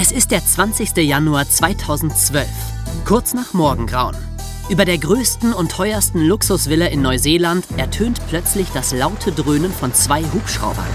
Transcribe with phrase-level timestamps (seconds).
[0.00, 0.96] Es ist der 20.
[0.98, 2.46] Januar 2012,
[3.04, 4.14] kurz nach Morgengrauen.
[4.68, 10.22] Über der größten und teuersten Luxusvilla in Neuseeland ertönt plötzlich das laute Dröhnen von zwei
[10.22, 10.86] Hubschraubern.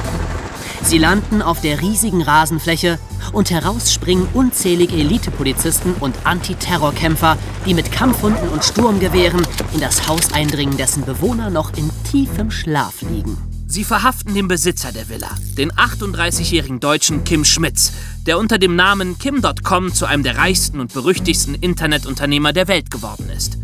[0.84, 2.98] Sie landen auf der riesigen Rasenfläche
[3.34, 10.32] und heraus springen unzählige Elitepolizisten und Antiterrorkämpfer, die mit Kampfhunden und Sturmgewehren in das Haus
[10.32, 13.53] eindringen, dessen Bewohner noch in tiefem Schlaf liegen.
[13.74, 17.92] Sie verhaften den Besitzer der Villa, den 38-jährigen Deutschen Kim Schmitz,
[18.28, 23.32] der unter dem Namen Kim.com zu einem der reichsten und berüchtigsten Internetunternehmer der Welt geworden
[23.36, 23.58] ist.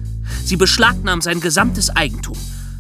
[0.44, 2.36] Sie beschlagnahmen sein gesamtes Eigentum.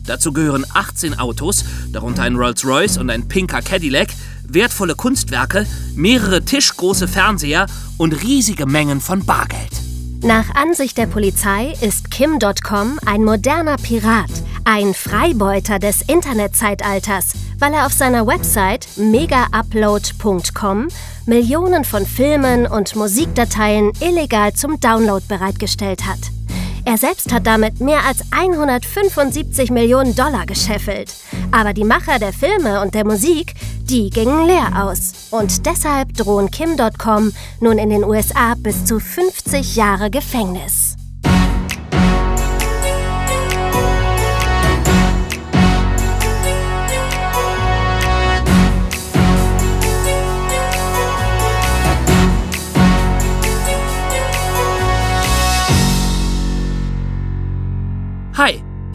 [0.07, 4.07] Dazu gehören 18 Autos, darunter ein Rolls-Royce und ein pinker Cadillac,
[4.47, 7.67] wertvolle Kunstwerke, mehrere tischgroße Fernseher
[7.99, 9.69] und riesige Mengen von Bargeld.
[10.23, 14.31] Nach Ansicht der Polizei ist Kim.com ein moderner Pirat,
[14.65, 20.87] ein Freibeuter des Internetzeitalters, weil er auf seiner Website megaupload.com
[21.25, 26.19] Millionen von Filmen und Musikdateien illegal zum Download bereitgestellt hat.
[26.85, 31.13] Er selbst hat damit mehr als 175 Millionen Dollar gescheffelt.
[31.51, 35.13] Aber die Macher der Filme und der Musik, die gingen leer aus.
[35.29, 40.88] Und deshalb drohen Kim.com nun in den USA bis zu 50 Jahre Gefängnis.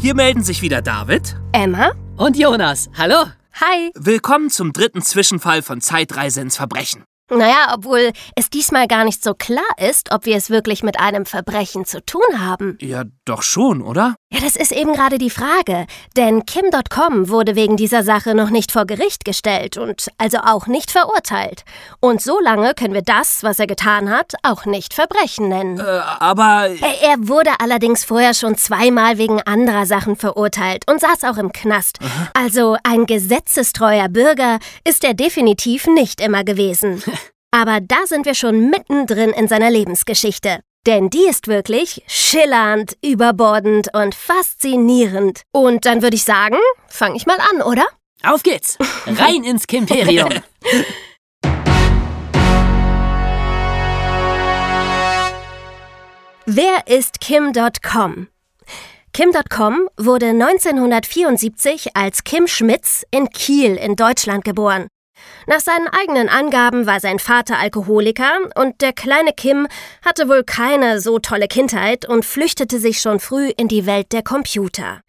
[0.04, 1.92] Hier melden sich wieder David Emma?
[2.18, 3.24] Und Jonas, hallo?
[3.54, 3.90] Hi.
[3.94, 7.04] Willkommen zum dritten Zwischenfall von Zeitreise ins Verbrechen.
[7.30, 11.24] Naja, obwohl es diesmal gar nicht so klar ist, ob wir es wirklich mit einem
[11.24, 12.76] Verbrechen zu tun haben.
[12.82, 14.14] Ja, doch schon, oder?
[14.34, 15.86] Ja, das ist eben gerade die Frage.
[16.16, 20.90] Denn Kim.com wurde wegen dieser Sache noch nicht vor Gericht gestellt und also auch nicht
[20.90, 21.62] verurteilt.
[22.00, 25.78] Und so lange können wir das, was er getan hat, auch nicht Verbrechen nennen.
[25.78, 26.68] Äh, aber.
[26.80, 31.52] Er, er wurde allerdings vorher schon zweimal wegen anderer Sachen verurteilt und saß auch im
[31.52, 32.00] Knast.
[32.32, 37.04] Also ein gesetzestreuer Bürger ist er definitiv nicht immer gewesen.
[37.52, 40.58] Aber da sind wir schon mittendrin in seiner Lebensgeschichte.
[40.86, 45.42] Denn die ist wirklich schillernd, überbordend und faszinierend.
[45.50, 46.58] Und dann würde ich sagen,
[46.88, 47.86] fange ich mal an, oder?
[48.22, 48.76] Auf geht's!
[49.06, 50.28] Rein ins Kimperium!
[56.46, 58.28] Wer ist Kim.com?
[59.14, 64.88] Kim.com wurde 1974 als Kim Schmitz in Kiel in Deutschland geboren.
[65.46, 69.66] Nach seinen eigenen Angaben war sein Vater Alkoholiker und der kleine Kim
[70.04, 74.22] hatte wohl keine so tolle Kindheit und flüchtete sich schon früh in die Welt der
[74.22, 75.00] Computer.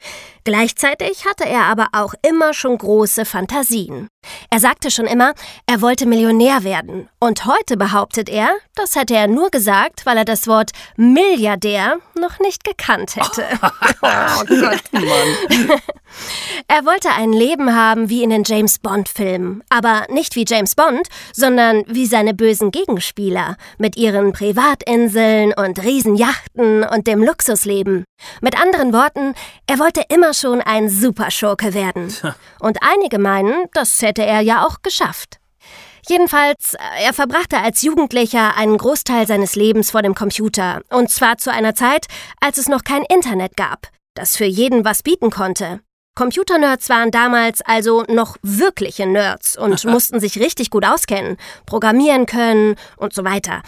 [0.46, 4.08] Gleichzeitig hatte er aber auch immer schon große Fantasien.
[4.52, 5.34] Er sagte schon immer,
[5.66, 7.10] er wollte Millionär werden.
[7.20, 12.40] Und heute behauptet er, das hätte er nur gesagt, weil er das Wort Milliardär noch
[12.40, 13.44] nicht gekannt hätte.
[14.02, 15.80] oh Gott, Mann.
[16.68, 19.64] Er wollte ein Leben haben wie in den James Bond-Filmen.
[19.70, 23.58] Aber nicht wie James Bond, sondern wie seine bösen Gegenspieler.
[23.78, 28.06] Mit ihren Privatinseln und Riesenjachten und dem Luxusleben.
[28.42, 29.36] Mit anderen Worten,
[29.68, 32.14] er wollte immer schon ein Superschurke werden.
[32.60, 35.40] Und einige meinen, das hätte er ja auch geschafft.
[36.08, 40.82] Jedenfalls, er verbrachte als Jugendlicher einen Großteil seines Lebens vor dem Computer.
[40.90, 42.06] Und zwar zu einer Zeit,
[42.40, 45.80] als es noch kein Internet gab, das für jeden was bieten konnte.
[46.16, 52.76] Computernerds waren damals also noch wirkliche Nerds und mussten sich richtig gut auskennen, programmieren können
[52.98, 53.64] und so weiter.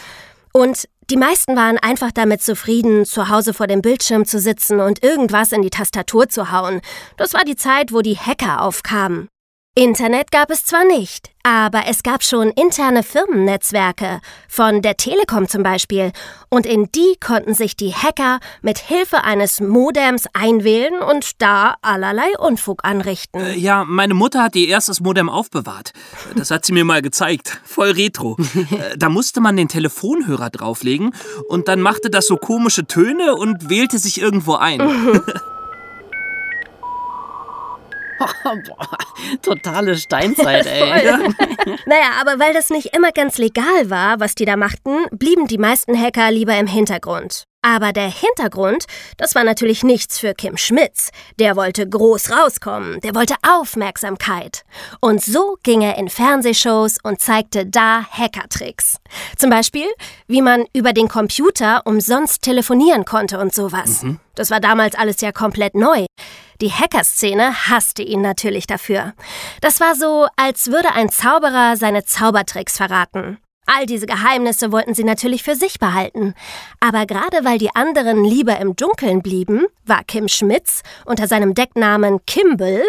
[0.54, 5.04] Und die meisten waren einfach damit zufrieden, zu Hause vor dem Bildschirm zu sitzen und
[5.04, 6.82] irgendwas in die Tastatur zu hauen.
[7.16, 9.30] Das war die Zeit, wo die Hacker aufkamen.
[9.78, 15.62] Internet gab es zwar nicht, aber es gab schon interne Firmennetzwerke, von der Telekom zum
[15.62, 16.14] Beispiel,
[16.50, 22.28] und in die konnten sich die Hacker mit Hilfe eines Modems einwählen und da allerlei
[22.40, 23.40] Unfug anrichten.
[23.40, 25.94] Äh, ja, meine Mutter hat ihr erstes Modem aufbewahrt.
[26.36, 27.62] Das hat sie mir mal gezeigt.
[27.64, 28.36] Voll retro.
[28.72, 31.14] Äh, da musste man den Telefonhörer drauflegen
[31.48, 34.82] und dann machte das so komische Töne und wählte sich irgendwo ein.
[38.44, 38.98] Boah,
[39.42, 41.06] totale Steinzeit, ey.
[41.86, 45.58] Naja, aber weil das nicht immer ganz legal war, was die da machten, blieben die
[45.58, 47.44] meisten Hacker lieber im Hintergrund.
[47.68, 48.86] Aber der Hintergrund,
[49.18, 51.10] das war natürlich nichts für Kim Schmitz.
[51.38, 54.64] Der wollte groß rauskommen, der wollte Aufmerksamkeit.
[55.02, 59.00] Und so ging er in Fernsehshows und zeigte da Hackertricks.
[59.36, 59.88] Zum Beispiel,
[60.28, 64.02] wie man über den Computer umsonst telefonieren konnte und sowas.
[64.36, 66.06] Das war damals alles ja komplett neu.
[66.62, 69.14] Die Hackerszene hasste ihn natürlich dafür.
[69.60, 73.40] Das war so, als würde ein Zauberer seine Zaubertricks verraten.
[73.68, 76.34] All diese Geheimnisse wollten sie natürlich für sich behalten.
[76.80, 82.26] Aber gerade weil die anderen lieber im Dunkeln blieben, war Kim Schmitz unter seinem Decknamen
[82.26, 82.82] Kimball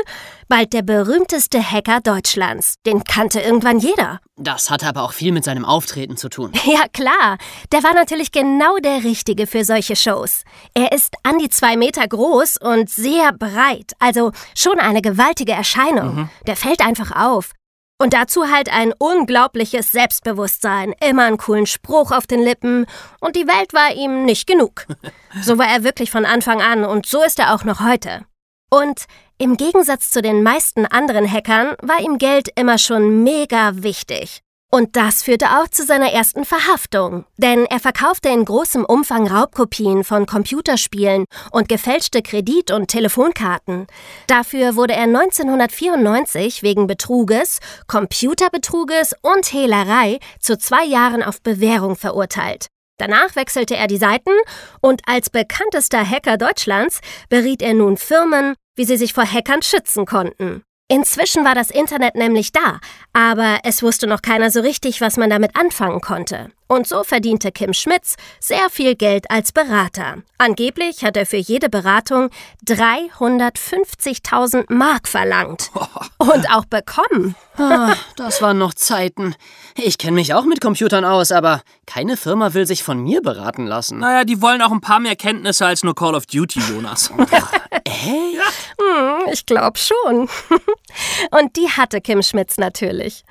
[0.48, 2.76] bald der berühmteste Hacker Deutschlands.
[2.86, 4.20] Den kannte irgendwann jeder.
[4.36, 6.52] Das hatte aber auch viel mit seinem Auftreten zu tun.
[6.68, 7.38] Ja, klar.
[7.72, 10.44] Der war natürlich genau der Richtige für solche Shows.
[10.74, 16.14] Er ist an die zwei Meter groß und sehr breit, also schon eine gewaltige Erscheinung.
[16.14, 16.30] Mhm.
[16.46, 17.52] Der fällt einfach auf.
[18.00, 22.86] Und dazu halt ein unglaubliches Selbstbewusstsein, immer einen coolen Spruch auf den Lippen
[23.20, 24.86] und die Welt war ihm nicht genug.
[25.42, 28.24] So war er wirklich von Anfang an und so ist er auch noch heute.
[28.70, 29.04] Und
[29.36, 34.42] im Gegensatz zu den meisten anderen Hackern war ihm Geld immer schon mega wichtig.
[34.70, 40.04] Und das führte auch zu seiner ersten Verhaftung, denn er verkaufte in großem Umfang Raubkopien
[40.04, 43.86] von Computerspielen und gefälschte Kredit- und Telefonkarten.
[44.26, 52.66] Dafür wurde er 1994 wegen Betruges, Computerbetruges und Hehlerei zu zwei Jahren auf Bewährung verurteilt.
[52.98, 54.32] Danach wechselte er die Seiten
[54.82, 57.00] und als bekanntester Hacker Deutschlands
[57.30, 60.62] beriet er nun Firmen, wie sie sich vor Hackern schützen konnten.
[60.90, 62.80] Inzwischen war das Internet nämlich da,
[63.12, 66.50] aber es wusste noch keiner so richtig, was man damit anfangen konnte.
[66.68, 70.18] Und so verdiente Kim Schmitz sehr viel Geld als Berater.
[70.36, 72.30] Angeblich hat er für jede Beratung
[72.66, 75.70] 350.000 Mark verlangt.
[76.18, 77.34] Und auch bekommen.
[77.56, 79.34] Ah, das waren noch Zeiten.
[79.76, 83.66] Ich kenne mich auch mit Computern aus, aber keine Firma will sich von mir beraten
[83.66, 83.98] lassen.
[83.98, 87.10] Naja, die wollen auch ein paar mehr Kenntnisse als nur Call of Duty, Jonas.
[87.84, 88.34] Echt?
[88.34, 88.44] Ja.
[88.80, 90.28] Hm, ich glaube schon.
[91.30, 93.24] Und die hatte Kim Schmitz natürlich.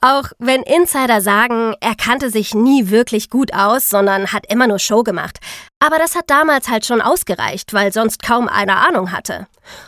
[0.00, 4.78] Auch wenn Insider sagen, er kannte sich nie wirklich gut aus, sondern hat immer nur
[4.78, 5.38] Show gemacht.
[5.80, 9.46] Aber das hat damals halt schon ausgereicht, weil sonst kaum einer Ahnung hatte.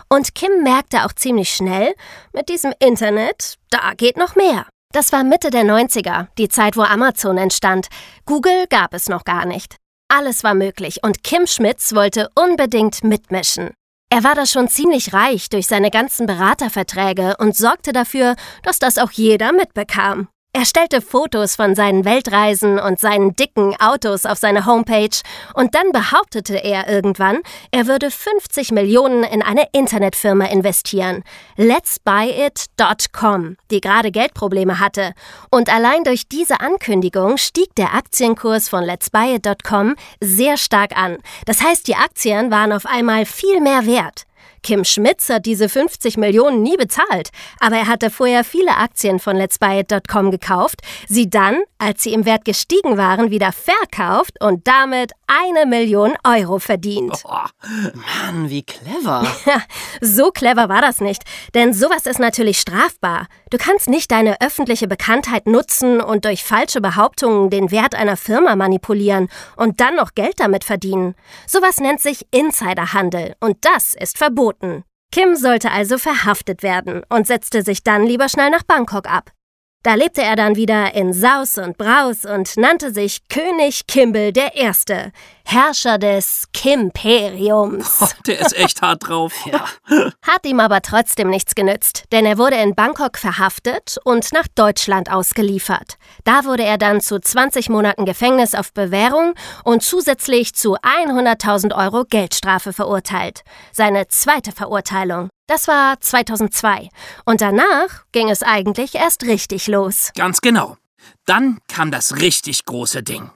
[0.09, 1.95] Und Kim merkte auch ziemlich schnell,
[2.33, 4.67] mit diesem Internet, da geht noch mehr.
[4.93, 7.89] Das war Mitte der 90er, die Zeit, wo Amazon entstand.
[8.25, 9.77] Google gab es noch gar nicht.
[10.09, 13.71] Alles war möglich und Kim Schmitz wollte unbedingt mitmischen.
[14.09, 18.99] Er war da schon ziemlich reich durch seine ganzen Beraterverträge und sorgte dafür, dass das
[18.99, 20.29] auch jeder mitbekam.
[20.57, 25.15] Er stellte Fotos von seinen Weltreisen und seinen dicken Autos auf seine Homepage
[25.53, 27.41] und dann behauptete er irgendwann,
[27.73, 31.25] er würde 50 Millionen in eine Internetfirma investieren,
[31.59, 35.13] letsbuyit.com, die gerade Geldprobleme hatte.
[35.51, 41.19] Und allein durch diese Ankündigung stieg der Aktienkurs von letsbuyit.com sehr stark an.
[41.45, 44.26] Das heißt, die Aktien waren auf einmal viel mehr wert.
[44.67, 47.31] Kim Schmitz hat diese 50 Millionen nie bezahlt,
[47.61, 52.45] aber er hatte vorher viele Aktien von letsbuyit.com gekauft, sie dann, als sie im Wert
[52.45, 57.23] gestiegen waren, wieder verkauft und damit eine Million Euro verdient.
[57.25, 59.25] Oh, Mann, wie clever.
[59.47, 59.63] Ja,
[60.01, 61.23] so clever war das nicht,
[61.55, 63.29] denn sowas ist natürlich strafbar.
[63.51, 68.57] Du kannst nicht deine öffentliche Bekanntheit nutzen und durch falsche Behauptungen den Wert einer Firma
[68.57, 71.15] manipulieren und dann noch Geld damit verdienen.
[71.47, 74.56] Sowas nennt sich Insiderhandel und das ist verboten.
[75.13, 79.31] Kim sollte also verhaftet werden und setzte sich dann lieber schnell nach Bangkok ab.
[79.87, 84.57] Da lebte er dann wieder in Saus und Braus und nannte sich König Kimball der
[84.57, 85.13] Erste,
[85.45, 87.99] Herrscher des Kimperiums.
[88.01, 89.33] Oh, der ist echt hart drauf.
[89.47, 89.65] Ja.
[90.27, 95.09] Hat ihm aber trotzdem nichts genützt, denn er wurde in Bangkok verhaftet und nach Deutschland
[95.09, 95.99] ausgeliefert.
[96.25, 102.05] Da wurde er dann zu 20 Monaten Gefängnis auf Bewährung und zusätzlich zu 100.000 Euro
[102.05, 103.43] Geldstrafe verurteilt.
[103.71, 105.29] Seine zweite Verurteilung.
[105.47, 106.89] Das war 2002.
[107.25, 110.11] Und danach ging es eigentlich erst richtig los.
[110.17, 110.77] Ganz genau.
[111.25, 113.31] Dann kam das richtig große Ding.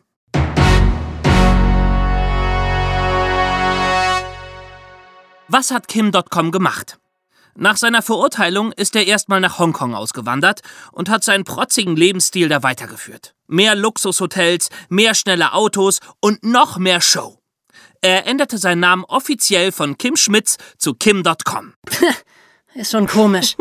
[5.46, 6.98] Was hat Kim.com gemacht?
[7.56, 10.60] Nach seiner Verurteilung ist er erstmal nach Hongkong ausgewandert
[10.92, 13.34] und hat seinen protzigen Lebensstil da weitergeführt.
[13.48, 17.39] Mehr Luxushotels, mehr schnelle Autos und noch mehr Show.
[18.02, 21.74] Er änderte seinen Namen offiziell von Kim Schmitz zu Kim.com.
[22.74, 23.56] Ist schon komisch.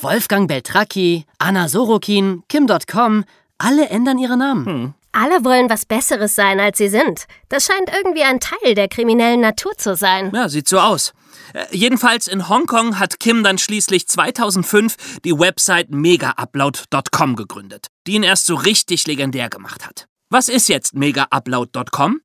[0.00, 3.24] Wolfgang Beltracchi, Anna Sorokin, Kim.com,
[3.56, 4.66] alle ändern ihre Namen.
[4.66, 4.94] Hm.
[5.12, 7.24] Alle wollen was Besseres sein, als sie sind.
[7.48, 10.30] Das scheint irgendwie ein Teil der kriminellen Natur zu sein.
[10.34, 11.12] Ja, sieht so aus.
[11.54, 18.22] Äh, jedenfalls in Hongkong hat Kim dann schließlich 2005 die Website megaupload.com gegründet, die ihn
[18.22, 20.06] erst so richtig legendär gemacht hat.
[20.30, 22.20] Was ist jetzt megaupload.com?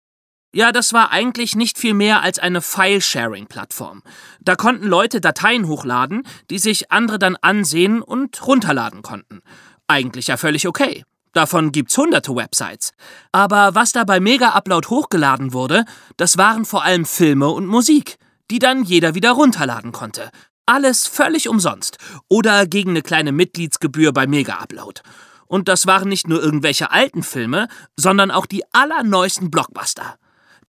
[0.55, 4.03] Ja, das war eigentlich nicht viel mehr als eine File-Sharing-Plattform.
[4.39, 9.41] Da konnten Leute Dateien hochladen, die sich andere dann ansehen und runterladen konnten.
[9.87, 11.05] Eigentlich ja völlig okay.
[11.31, 12.91] Davon gibt's hunderte Websites.
[13.31, 15.85] Aber was da bei Mega Upload hochgeladen wurde,
[16.17, 18.17] das waren vor allem Filme und Musik,
[18.51, 20.29] die dann jeder wieder runterladen konnte.
[20.67, 21.97] Alles völlig umsonst
[22.29, 25.01] oder gegen eine kleine Mitgliedsgebühr bei Mega Upload.
[25.47, 27.67] Und das waren nicht nur irgendwelche alten Filme,
[27.97, 30.19] sondern auch die allerneuesten Blockbuster.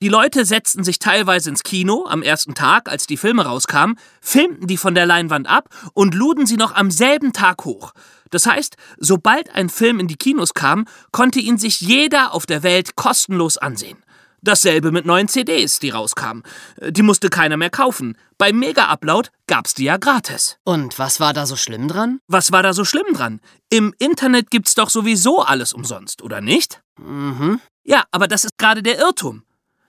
[0.03, 4.67] Die Leute setzten sich teilweise ins Kino am ersten Tag, als die Filme rauskamen, filmten
[4.67, 7.93] die von der Leinwand ab und luden sie noch am selben Tag hoch.
[8.31, 12.65] Das heißt, sobald ein Film in die Kinos kam, konnte ihn sich jeder auf der
[12.65, 13.97] Welt kostenlos ansehen.
[14.41, 16.43] Dasselbe mit neuen CDs, die rauskamen.
[16.81, 18.19] Die musste keiner mehr kaufen.
[18.39, 20.57] Bei Mega Upload gab's die ja gratis.
[20.65, 22.19] Und was war da so schlimm dran?
[22.27, 23.41] Was war da so schlimm dran?
[23.71, 26.83] Im Internet gibt's doch sowieso alles umsonst, oder nicht?
[26.99, 27.61] Mhm.
[27.85, 29.45] Ja, aber das ist gerade der Irrtum.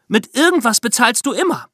[0.07, 1.67] Mit irgendwas bezahlst du immer.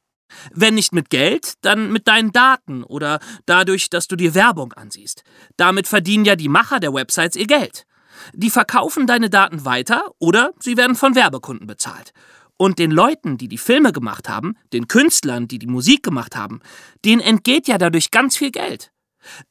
[0.52, 5.24] Wenn nicht mit Geld, dann mit deinen Daten oder dadurch, dass du dir Werbung ansiehst.
[5.56, 7.86] Damit verdienen ja die Macher der Websites ihr Geld.
[8.32, 12.12] Die verkaufen deine Daten weiter oder sie werden von Werbekunden bezahlt.
[12.56, 16.60] Und den Leuten, die die Filme gemacht haben, den Künstlern, die die Musik gemacht haben,
[17.04, 18.92] denen entgeht ja dadurch ganz viel Geld.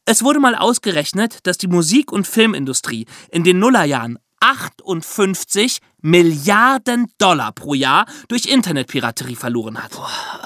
[0.05, 7.51] Es wurde mal ausgerechnet, dass die Musik- und Filmindustrie in den Nullerjahren 58 Milliarden Dollar
[7.51, 9.91] pro Jahr durch Internetpiraterie verloren hat.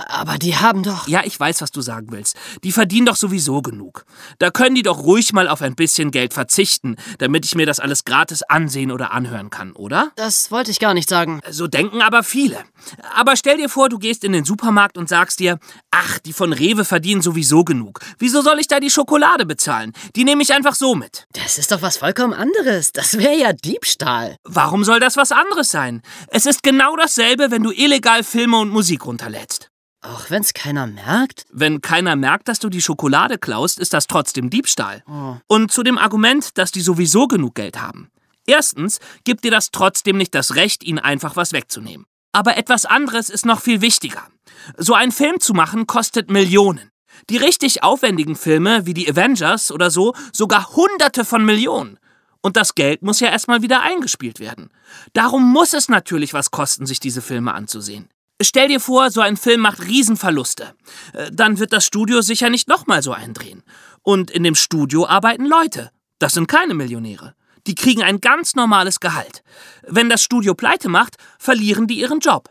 [0.07, 1.07] Aber die haben doch.
[1.07, 2.35] Ja, ich weiß, was du sagen willst.
[2.63, 4.05] Die verdienen doch sowieso genug.
[4.39, 7.79] Da können die doch ruhig mal auf ein bisschen Geld verzichten, damit ich mir das
[7.79, 10.11] alles gratis ansehen oder anhören kann, oder?
[10.15, 11.41] Das wollte ich gar nicht sagen.
[11.49, 12.57] So denken aber viele.
[13.15, 15.59] Aber stell dir vor, du gehst in den Supermarkt und sagst dir,
[15.91, 17.99] ach, die von Rewe verdienen sowieso genug.
[18.17, 19.93] Wieso soll ich da die Schokolade bezahlen?
[20.15, 21.27] Die nehme ich einfach so mit.
[21.33, 22.91] Das ist doch was vollkommen anderes.
[22.91, 24.37] Das wäre ja Diebstahl.
[24.43, 26.01] Warum soll das was anderes sein?
[26.27, 29.69] Es ist genau dasselbe, wenn du illegal Filme und Musik runterlädst.
[30.01, 31.45] Auch wenn's keiner merkt?
[31.49, 35.03] Wenn keiner merkt, dass du die Schokolade klaust, ist das trotzdem Diebstahl.
[35.07, 35.37] Oh.
[35.47, 38.09] Und zu dem Argument, dass die sowieso genug Geld haben.
[38.45, 42.05] Erstens gibt dir das trotzdem nicht das Recht, ihnen einfach was wegzunehmen.
[42.33, 44.27] Aber etwas anderes ist noch viel wichtiger.
[44.77, 46.89] So einen Film zu machen kostet Millionen.
[47.29, 51.97] Die richtig aufwendigen Filme wie die Avengers oder so sogar Hunderte von Millionen.
[52.43, 54.69] Und das Geld muss ja erstmal wieder eingespielt werden.
[55.13, 58.09] Darum muss es natürlich was kosten, sich diese Filme anzusehen.
[58.41, 60.75] Stell dir vor, so ein Film macht Riesenverluste.
[61.13, 63.63] Äh, Dann wird das Studio sicher nicht nochmal so eindrehen.
[64.01, 65.91] Und in dem Studio arbeiten Leute.
[66.19, 67.33] Das sind keine Millionäre.
[67.65, 69.41] Die kriegen ein ganz normales Gehalt.
[69.87, 72.49] Wenn das Studio pleite macht, verlieren die ihren Job.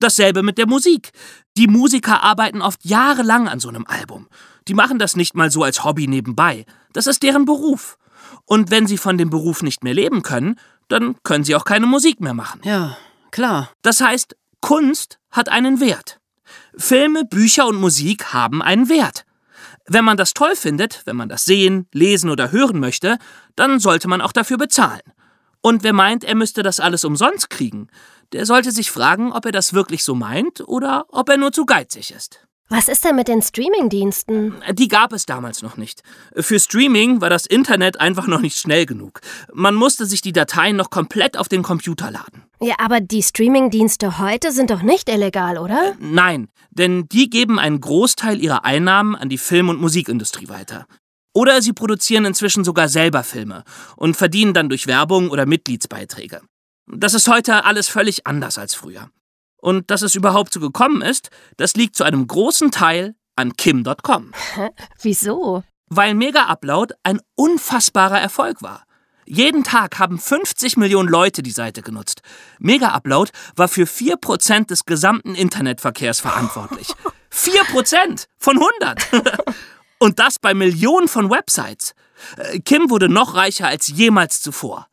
[0.00, 1.10] Dasselbe mit der Musik.
[1.56, 4.28] Die Musiker arbeiten oft jahrelang an so einem Album.
[4.66, 6.66] Die machen das nicht mal so als Hobby nebenbei.
[6.92, 7.96] Das ist deren Beruf.
[8.44, 10.56] Und wenn sie von dem Beruf nicht mehr leben können,
[10.88, 12.60] dann können sie auch keine Musik mehr machen.
[12.64, 12.96] Ja,
[13.30, 13.70] klar.
[13.82, 16.20] Das heißt, Kunst hat einen Wert.
[16.76, 19.24] Filme, Bücher und Musik haben einen Wert.
[19.86, 23.18] Wenn man das toll findet, wenn man das sehen, lesen oder hören möchte,
[23.56, 25.02] dann sollte man auch dafür bezahlen.
[25.62, 27.88] Und wer meint, er müsste das alles umsonst kriegen,
[28.32, 31.66] der sollte sich fragen, ob er das wirklich so meint oder ob er nur zu
[31.66, 32.46] geizig ist.
[32.72, 34.54] Was ist denn mit den Streamingdiensten?
[34.74, 36.02] Die gab es damals noch nicht.
[36.36, 39.20] Für Streaming war das Internet einfach noch nicht schnell genug.
[39.52, 42.44] Man musste sich die Dateien noch komplett auf den Computer laden.
[42.60, 45.96] Ja, aber die Streamingdienste heute sind doch nicht illegal, oder?
[45.98, 50.86] Nein, denn die geben einen Großteil ihrer Einnahmen an die Film- und Musikindustrie weiter.
[51.34, 53.64] Oder sie produzieren inzwischen sogar selber Filme
[53.96, 56.40] und verdienen dann durch Werbung oder Mitgliedsbeiträge.
[56.86, 59.10] Das ist heute alles völlig anders als früher.
[59.60, 64.32] Und dass es überhaupt so gekommen ist, das liegt zu einem großen Teil an Kim.com.
[65.02, 65.62] Wieso?
[65.88, 68.84] Weil Mega Upload ein unfassbarer Erfolg war.
[69.26, 72.22] Jeden Tag haben 50 Millionen Leute die Seite genutzt.
[72.58, 76.88] Mega Upload war für 4% des gesamten Internetverkehrs verantwortlich.
[77.32, 79.08] 4% von 100!
[79.98, 81.94] Und das bei Millionen von Websites.
[82.36, 84.88] Äh, Kim wurde noch reicher als jemals zuvor.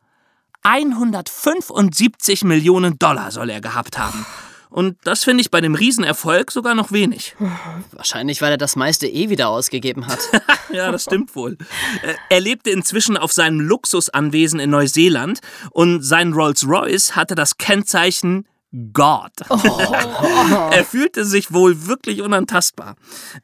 [0.62, 4.26] 175 Millionen Dollar soll er gehabt haben.
[4.70, 7.34] Und das finde ich bei dem Riesenerfolg sogar noch wenig.
[7.92, 10.18] Wahrscheinlich, weil er das meiste eh wieder ausgegeben hat.
[10.70, 11.56] Ja, das stimmt wohl.
[12.02, 18.46] Äh, Er lebte inzwischen auf seinem Luxusanwesen in Neuseeland und sein Rolls-Royce hatte das Kennzeichen
[18.92, 19.32] God.
[20.70, 22.96] er fühlte sich wohl wirklich unantastbar.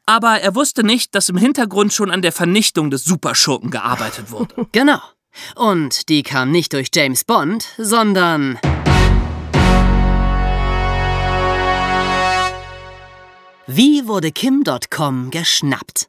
[0.05, 4.67] Aber er wusste nicht, dass im Hintergrund schon an der Vernichtung des Superschurken gearbeitet wurde.
[4.71, 4.99] genau.
[5.55, 8.59] Und die kam nicht durch James Bond, sondern.
[13.67, 16.07] Wie wurde Kim.com geschnappt?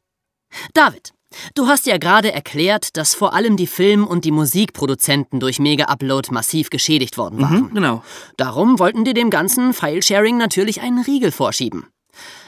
[0.74, 1.14] David,
[1.54, 6.32] du hast ja gerade erklärt, dass vor allem die Film- und die Musikproduzenten durch Mega-Upload
[6.32, 7.60] massiv geschädigt worden waren.
[7.60, 8.02] Mhm, genau.
[8.36, 11.86] Darum wollten die dem ganzen File-Sharing natürlich einen Riegel vorschieben.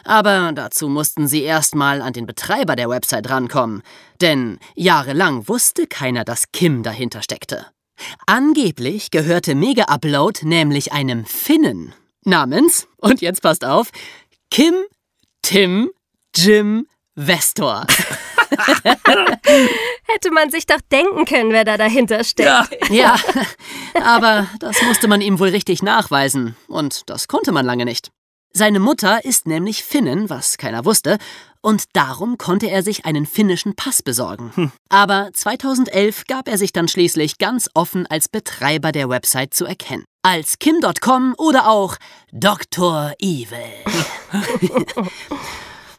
[0.04, 3.82] Aber dazu mussten sie erstmal an den Betreiber der Website rankommen,
[4.20, 7.66] denn jahrelang wusste keiner, dass Kim dahinter steckte.
[8.26, 13.90] Angeblich gehörte Mega Upload nämlich einem Finnen namens, und jetzt passt auf,
[14.50, 14.74] Kim
[15.42, 15.90] Tim
[16.35, 17.87] Jim Vestor.
[20.04, 22.90] Hätte man sich doch denken können, wer da dahinter steckt.
[22.90, 23.16] Ja.
[23.95, 26.57] Ja, aber das musste man ihm wohl richtig nachweisen.
[26.68, 28.11] Und das konnte man lange nicht.
[28.52, 31.18] Seine Mutter ist nämlich Finnin, was keiner wusste,
[31.61, 34.73] und darum konnte er sich einen finnischen Pass besorgen.
[34.88, 40.04] Aber 2011 gab er sich dann schließlich ganz offen als Betreiber der Website zu erkennen.
[40.22, 41.96] Als Kim.com oder auch
[42.32, 43.12] Dr.
[43.20, 43.58] Evil.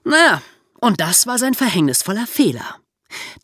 [0.03, 0.41] naja,
[0.81, 2.79] und das war sein verhängnisvoller Fehler.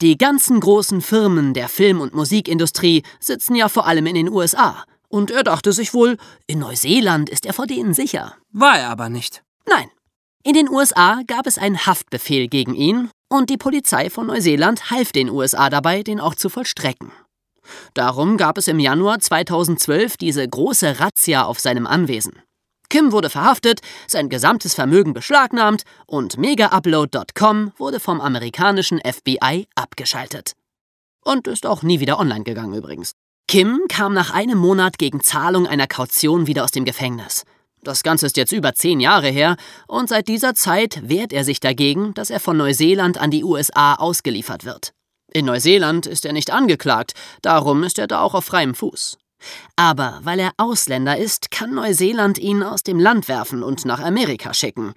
[0.01, 4.83] Die ganzen großen Firmen der Film- und Musikindustrie sitzen ja vor allem in den USA.
[5.07, 8.35] Und er dachte sich wohl, in Neuseeland ist er vor denen sicher.
[8.51, 9.43] War er aber nicht.
[9.67, 9.89] Nein.
[10.43, 15.11] In den USA gab es einen Haftbefehl gegen ihn und die Polizei von Neuseeland half
[15.11, 17.11] den USA dabei, den auch zu vollstrecken.
[17.93, 22.41] Darum gab es im Januar 2012 diese große Razzia auf seinem Anwesen.
[22.89, 30.53] Kim wurde verhaftet, sein gesamtes Vermögen beschlagnahmt und megaupload.com wurde vom amerikanischen FBI abgeschaltet.
[31.23, 33.13] Und ist auch nie wieder online gegangen übrigens.
[33.47, 37.43] Kim kam nach einem Monat gegen Zahlung einer Kaution wieder aus dem Gefängnis.
[37.83, 39.57] Das Ganze ist jetzt über zehn Jahre her
[39.87, 43.93] und seit dieser Zeit wehrt er sich dagegen, dass er von Neuseeland an die USA
[43.93, 44.94] ausgeliefert wird.
[45.35, 47.11] In Neuseeland ist er nicht angeklagt,
[47.41, 49.17] darum ist er da auch auf freiem Fuß.
[49.75, 54.53] Aber weil er Ausländer ist, kann Neuseeland ihn aus dem Land werfen und nach Amerika
[54.53, 54.93] schicken.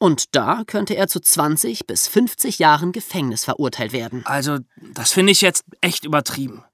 [0.00, 4.26] Und da könnte er zu 20 bis 50 Jahren Gefängnis verurteilt werden.
[4.26, 6.64] Also, das finde ich jetzt echt übertrieben.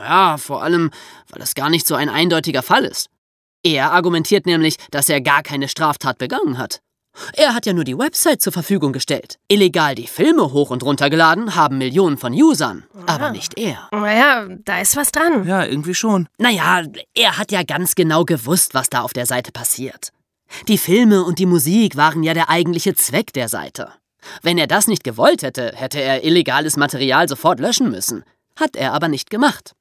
[0.00, 0.92] Ja, vor allem,
[1.28, 3.10] weil das gar nicht so ein eindeutiger Fall ist.
[3.62, 6.80] Er argumentiert nämlich, dass er gar keine Straftat begangen hat.
[7.34, 9.38] Er hat ja nur die Website zur Verfügung gestellt.
[9.48, 13.88] Illegal die Filme hoch und runtergeladen haben Millionen von Usern, aber nicht er.
[13.90, 15.46] Naja, da ist was dran.
[15.46, 16.28] Ja, irgendwie schon.
[16.38, 16.82] Naja,
[17.14, 20.12] er hat ja ganz genau gewusst, was da auf der Seite passiert.
[20.68, 23.92] Die Filme und die Musik waren ja der eigentliche Zweck der Seite.
[24.42, 28.24] Wenn er das nicht gewollt hätte, hätte er illegales Material sofort löschen müssen.
[28.56, 29.74] Hat er aber nicht gemacht.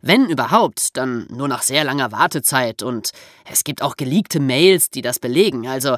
[0.00, 3.12] Wenn überhaupt, dann nur nach sehr langer Wartezeit und
[3.48, 5.68] es gibt auch geleakte Mails, die das belegen.
[5.68, 5.96] Also,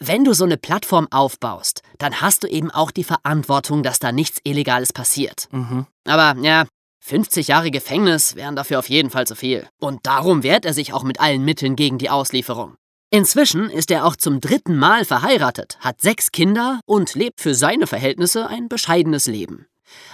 [0.00, 4.12] wenn du so eine Plattform aufbaust, dann hast du eben auch die Verantwortung, dass da
[4.12, 5.48] nichts Illegales passiert.
[5.50, 5.86] Mhm.
[6.06, 6.64] Aber ja,
[7.00, 9.66] 50 Jahre Gefängnis wären dafür auf jeden Fall zu viel.
[9.78, 12.76] Und darum wehrt er sich auch mit allen Mitteln gegen die Auslieferung.
[13.10, 17.86] Inzwischen ist er auch zum dritten Mal verheiratet, hat sechs Kinder und lebt für seine
[17.86, 19.66] Verhältnisse ein bescheidenes Leben.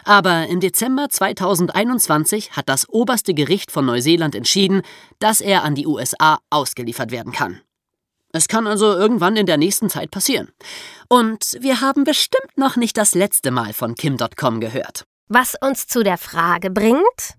[0.04, 4.82] Aber im Dezember 2021 hat das oberste Gericht von Neuseeland entschieden,
[5.18, 7.60] dass er an die USA ausgeliefert werden kann.
[8.32, 10.48] Es kann also irgendwann in der nächsten Zeit passieren.
[11.08, 15.04] Und wir haben bestimmt noch nicht das letzte Mal von Kim.com gehört.
[15.28, 17.34] Was uns zu der Frage bringt,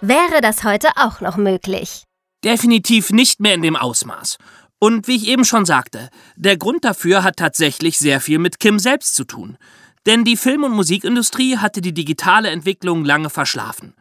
[0.00, 2.04] wäre das heute auch noch möglich?
[2.42, 4.38] Definitiv nicht mehr in dem Ausmaß.
[4.78, 8.78] Und wie ich eben schon sagte, der Grund dafür hat tatsächlich sehr viel mit Kim
[8.78, 9.58] selbst zu tun.
[10.06, 13.94] Denn die Film- und Musikindustrie hatte die digitale Entwicklung lange verschlafen.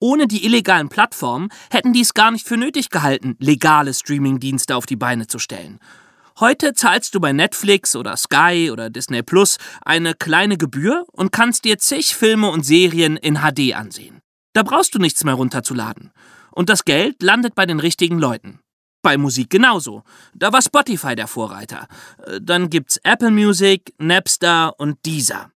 [0.00, 4.86] Ohne die illegalen Plattformen hätten die es gar nicht für nötig gehalten, legale Streamingdienste auf
[4.86, 5.78] die Beine zu stellen.
[6.40, 11.66] Heute zahlst du bei Netflix oder Sky oder Disney Plus eine kleine Gebühr und kannst
[11.66, 14.20] dir zig Filme und Serien in HD ansehen.
[14.54, 16.12] Da brauchst du nichts mehr runterzuladen.
[16.50, 18.58] Und das Geld landet bei den richtigen Leuten.
[19.02, 20.02] Bei Musik genauso.
[20.34, 21.88] Da war Spotify der Vorreiter.
[22.26, 25.50] Äh, Dann gibt's Apple Music, Napster und Deezer.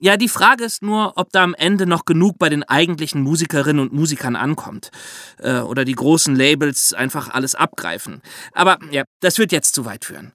[0.00, 3.80] Ja, die Frage ist nur, ob da am Ende noch genug bei den eigentlichen Musikerinnen
[3.80, 4.90] und Musikern ankommt.
[5.38, 8.22] Äh, oder die großen Labels einfach alles abgreifen.
[8.52, 10.32] Aber ja, das wird jetzt zu weit führen.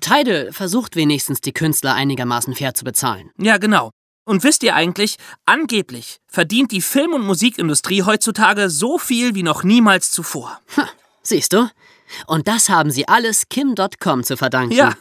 [0.00, 3.30] Tidal versucht wenigstens, die Künstler einigermaßen fair zu bezahlen.
[3.38, 3.90] Ja, genau.
[4.24, 9.62] Und wisst ihr eigentlich, angeblich verdient die Film- und Musikindustrie heutzutage so viel wie noch
[9.62, 10.60] niemals zuvor.
[11.22, 11.68] Siehst du?
[12.26, 14.74] Und das haben sie alles Kim.com zu verdanken.
[14.74, 14.94] Ja.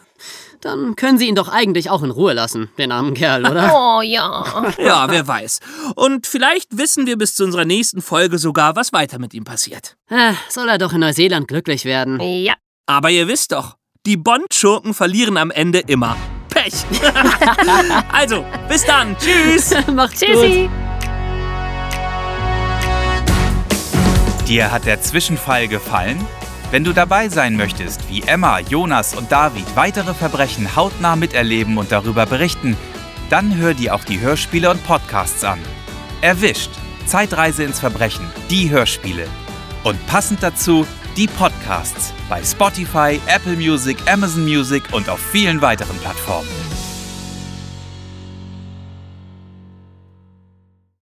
[0.61, 3.71] Dann können sie ihn doch eigentlich auch in Ruhe lassen, den armen Kerl, oder?
[3.73, 4.73] Oh ja.
[4.77, 5.59] Ja, wer weiß.
[5.95, 9.97] Und vielleicht wissen wir bis zu unserer nächsten Folge sogar, was weiter mit ihm passiert.
[10.09, 12.19] Äh, soll er doch in Neuseeland glücklich werden.
[12.19, 12.53] Ja.
[12.85, 16.17] Aber ihr wisst doch, die Bond-Schurken verlieren am Ende immer.
[16.49, 16.73] Pech.
[18.11, 19.15] also, bis dann.
[19.17, 19.73] Tschüss.
[19.93, 20.69] Macht's Tschüssi.
[24.47, 26.25] Dir hat der Zwischenfall gefallen?
[26.73, 31.91] Wenn du dabei sein möchtest, wie Emma, Jonas und David weitere Verbrechen hautnah miterleben und
[31.91, 32.75] darüber berichten,
[33.29, 35.59] dann hör dir auch die Hörspiele und Podcasts an.
[36.21, 36.71] Erwischt!
[37.05, 39.27] Zeitreise ins Verbrechen, die Hörspiele.
[39.83, 45.99] Und passend dazu die Podcasts bei Spotify, Apple Music, Amazon Music und auf vielen weiteren
[45.99, 46.49] Plattformen.